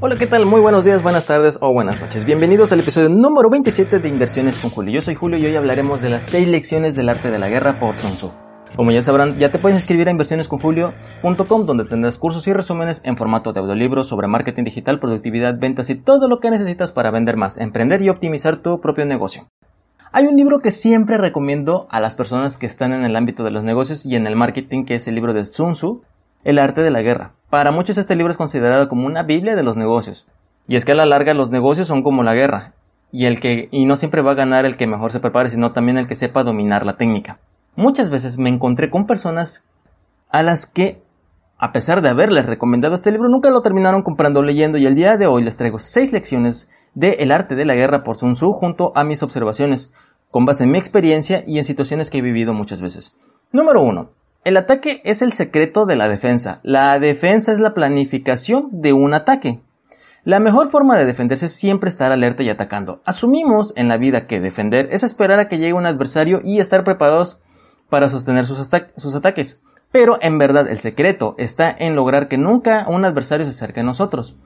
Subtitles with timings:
[0.00, 0.46] Hola, ¿qué tal?
[0.46, 2.24] Muy buenos días, buenas tardes o buenas noches.
[2.24, 4.94] Bienvenidos al episodio número 27 de Inversiones con Julio.
[4.94, 7.80] Yo soy Julio y hoy hablaremos de las 6 lecciones del arte de la guerra
[7.80, 8.30] por Sun Tzu.
[8.76, 13.16] Como ya sabrán, ya te puedes inscribir a inversionesconjulio.com donde tendrás cursos y resúmenes en
[13.16, 17.36] formato de audiolibros sobre marketing digital, productividad, ventas y todo lo que necesitas para vender
[17.36, 19.48] más, emprender y optimizar tu propio negocio.
[20.12, 23.50] Hay un libro que siempre recomiendo a las personas que están en el ámbito de
[23.50, 26.02] los negocios y en el marketing, que es el libro de Sun Tzu,
[26.44, 27.32] El arte de la guerra.
[27.50, 30.26] Para muchos este libro es considerado como una Biblia de los negocios.
[30.66, 32.74] Y es que a la larga los negocios son como la guerra.
[33.10, 35.72] Y, el que, y no siempre va a ganar el que mejor se prepare, sino
[35.72, 37.38] también el que sepa dominar la técnica.
[37.74, 39.66] Muchas veces me encontré con personas
[40.28, 41.00] a las que,
[41.56, 44.94] a pesar de haberles recomendado este libro, nunca lo terminaron comprando o leyendo y el
[44.94, 48.34] día de hoy les traigo seis lecciones de El arte de la guerra por Sun
[48.34, 49.94] Tzu junto a mis observaciones,
[50.30, 53.16] con base en mi experiencia y en situaciones que he vivido muchas veces.
[53.52, 54.10] Número 1.
[54.44, 56.60] El ataque es el secreto de la defensa.
[56.62, 59.60] La defensa es la planificación de un ataque.
[60.24, 63.02] La mejor forma de defenderse es siempre estar alerta y atacando.
[63.04, 66.84] Asumimos en la vida que defender es esperar a que llegue un adversario y estar
[66.84, 67.42] preparados
[67.88, 69.60] para sostener sus, sus ataques.
[69.90, 73.84] Pero en verdad el secreto está en lograr que nunca un adversario se acerque a
[73.84, 74.36] nosotros.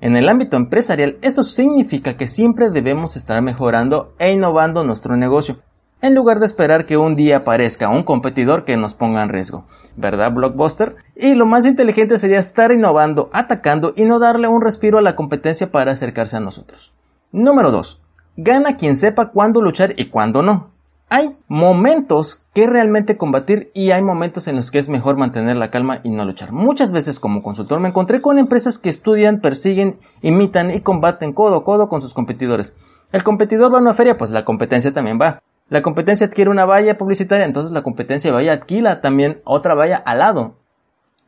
[0.00, 5.62] En el ámbito empresarial, esto significa que siempre debemos estar mejorando e innovando nuestro negocio
[6.02, 9.64] en lugar de esperar que un día aparezca un competidor que nos ponga en riesgo.
[9.96, 10.96] ¿Verdad, Blockbuster?
[11.14, 15.16] Y lo más inteligente sería estar innovando, atacando y no darle un respiro a la
[15.16, 16.92] competencia para acercarse a nosotros.
[17.32, 18.02] Número 2.
[18.36, 20.70] Gana quien sepa cuándo luchar y cuándo no.
[21.08, 25.70] Hay momentos que realmente combatir y hay momentos en los que es mejor mantener la
[25.70, 26.52] calma y no luchar.
[26.52, 31.58] Muchas veces como consultor me encontré con empresas que estudian, persiguen, imitan y combaten codo
[31.58, 32.74] a codo con sus competidores.
[33.12, 35.40] El competidor va a una feria, pues la competencia también va.
[35.68, 40.20] La competencia adquiere una valla publicitaria, entonces la competencia vaya adquiera también otra valla al
[40.20, 40.54] lado.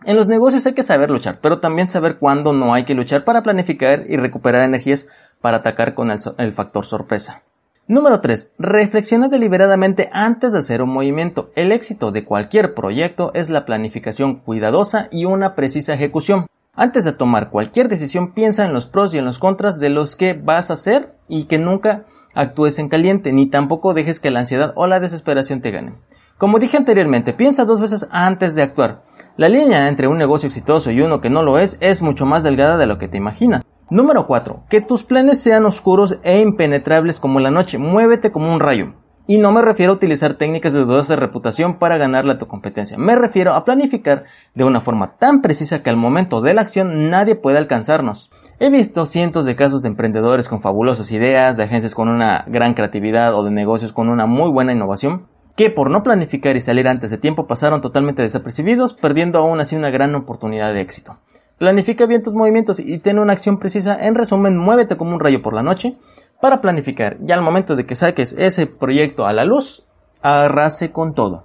[0.05, 3.25] En los negocios hay que saber luchar, pero también saber cuándo no hay que luchar
[3.25, 5.09] para planificar y recuperar energías
[5.41, 7.43] para atacar con el, el factor sorpresa.
[7.89, 8.55] Número 3.
[8.59, 11.51] Reflexiona deliberadamente antes de hacer un movimiento.
[11.57, 16.47] El éxito de cualquier proyecto es la planificación cuidadosa y una precisa ejecución.
[16.75, 20.15] Antes de tomar cualquier decisión piensa en los pros y en los contras de los
[20.15, 24.41] que vas a hacer y que nunca actúes en caliente, ni tampoco dejes que la
[24.41, 25.97] ansiedad o la desesperación te ganen.
[26.39, 29.03] Como dije anteriormente, piensa dos veces antes de actuar.
[29.37, 32.45] La línea entre un negocio exitoso y uno que no lo es es mucho más
[32.45, 33.65] delgada de lo que te imaginas.
[33.91, 34.65] Número 4.
[34.69, 37.79] Que tus planes sean oscuros e impenetrables como la noche.
[37.79, 38.93] Muévete como un rayo.
[39.27, 42.97] Y no me refiero a utilizar técnicas de dudosa reputación para ganarle a tu competencia.
[42.99, 44.25] Me refiero a planificar
[44.55, 48.31] de una forma tan precisa que al momento de la acción nadie puede alcanzarnos.
[48.61, 52.75] He visto cientos de casos de emprendedores con fabulosas ideas, de agencias con una gran
[52.75, 56.89] creatividad o de negocios con una muy buena innovación, que por no planificar y salir
[56.89, 61.19] antes de tiempo pasaron totalmente desapercibidos, perdiendo aún así una gran oportunidad de éxito.
[61.59, 63.95] Planifica bien tus movimientos y ten una acción precisa.
[63.95, 65.97] En resumen, muévete como un rayo por la noche
[66.41, 67.17] para planificar.
[67.21, 69.87] Ya al momento de que saques ese proyecto a la luz,
[70.21, 71.45] arrase con todo.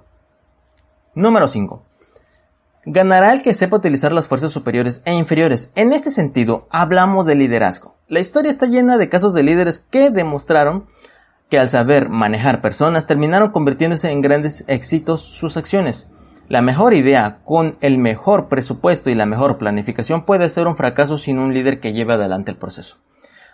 [1.14, 1.83] Número 5.
[2.86, 5.72] Ganará el que sepa utilizar las fuerzas superiores e inferiores.
[5.74, 7.96] En este sentido, hablamos de liderazgo.
[8.08, 10.86] La historia está llena de casos de líderes que demostraron
[11.48, 16.08] que al saber manejar personas terminaron convirtiéndose en grandes éxitos sus acciones.
[16.48, 21.16] La mejor idea con el mejor presupuesto y la mejor planificación puede ser un fracaso
[21.16, 22.98] sin un líder que lleve adelante el proceso.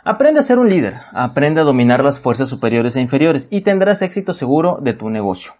[0.02, 4.02] Aprende a ser un líder, aprende a dominar las fuerzas superiores e inferiores y tendrás
[4.02, 5.52] éxito seguro de tu negocio.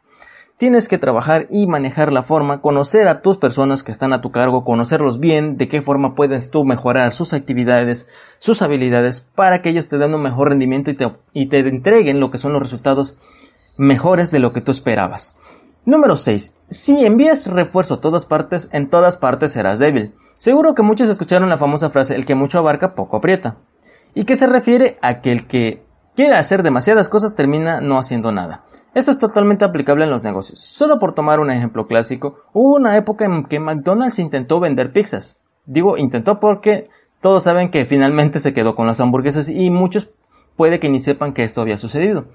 [0.60, 4.30] Tienes que trabajar y manejar la forma, conocer a tus personas que están a tu
[4.30, 9.70] cargo, conocerlos bien, de qué forma puedes tú mejorar sus actividades, sus habilidades, para que
[9.70, 12.60] ellos te den un mejor rendimiento y te, y te entreguen lo que son los
[12.60, 13.16] resultados
[13.78, 15.38] mejores de lo que tú esperabas.
[15.86, 16.54] Número 6.
[16.68, 20.14] Si envías refuerzo a todas partes, en todas partes serás débil.
[20.36, 23.56] Seguro que muchos escucharon la famosa frase el que mucho abarca poco aprieta
[24.14, 25.82] y que se refiere a que el que
[26.14, 28.64] quiere hacer demasiadas cosas termina no haciendo nada.
[28.92, 30.58] Esto es totalmente aplicable en los negocios.
[30.60, 35.38] Solo por tomar un ejemplo clásico, hubo una época en que McDonald's intentó vender pizzas.
[35.64, 36.88] Digo intentó porque
[37.20, 40.10] todos saben que finalmente se quedó con las hamburguesas y muchos
[40.56, 42.26] puede que ni sepan que esto había sucedido.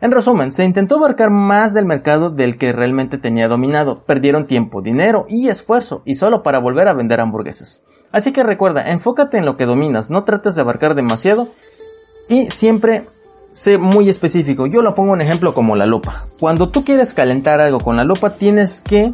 [0.00, 4.02] En resumen, se intentó abarcar más del mercado del que realmente tenía dominado.
[4.04, 7.82] Perdieron tiempo, dinero y esfuerzo y solo para volver a vender hamburguesas.
[8.10, 11.48] Así que recuerda, enfócate en lo que dominas, no trates de abarcar demasiado
[12.28, 13.04] y siempre
[13.52, 14.66] sé muy específico.
[14.66, 16.26] Yo lo pongo un ejemplo como la lupa.
[16.38, 19.12] Cuando tú quieres calentar algo con la lupa, tienes que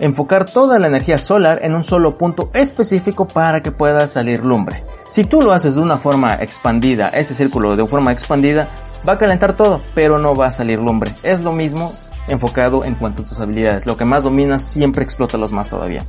[0.00, 4.82] enfocar toda la energía solar en un solo punto específico para que pueda salir lumbre.
[5.08, 8.68] Si tú lo haces de una forma expandida, ese círculo de forma expandida,
[9.08, 11.14] va a calentar todo, pero no va a salir lumbre.
[11.22, 11.92] Es lo mismo
[12.28, 13.86] enfocado en cuanto a tus habilidades.
[13.86, 16.02] Lo que más dominas siempre explota los más todavía.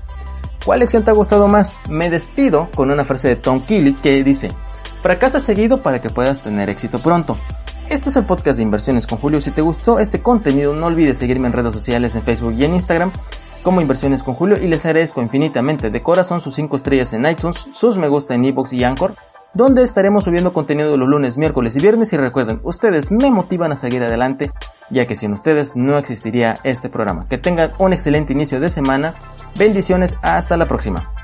[0.65, 1.81] ¿Cuál lección te ha gustado más?
[1.89, 4.49] Me despido con una frase de Tom Kelly que dice,
[5.01, 7.37] fracasa seguido para que puedas tener éxito pronto.
[7.89, 9.41] Este es el podcast de inversiones con Julio.
[9.41, 12.75] Si te gustó este contenido, no olvides seguirme en redes sociales, en Facebook y en
[12.75, 13.11] Instagram
[13.63, 17.67] como Inversiones con Julio y les agradezco infinitamente de corazón sus 5 estrellas en iTunes,
[17.73, 19.13] sus me gusta en iBox y Anchor,
[19.53, 23.75] donde estaremos subiendo contenido los lunes, miércoles y viernes y recuerden, ustedes me motivan a
[23.75, 24.51] seguir adelante,
[24.89, 27.27] ya que sin ustedes no existiría este programa.
[27.27, 29.13] Que tengan un excelente inicio de semana,
[29.57, 31.20] bendiciones, hasta la próxima.